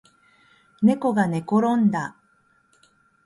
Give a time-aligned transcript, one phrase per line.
[0.81, 2.17] ねこがねころんだ